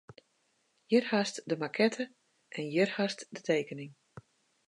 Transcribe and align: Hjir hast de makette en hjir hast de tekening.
Hjir 0.91 1.05
hast 1.09 1.35
de 1.49 1.55
makette 1.63 2.05
en 2.57 2.65
hjir 2.73 2.89
hast 2.97 3.19
de 3.35 3.39
tekening. 3.49 3.91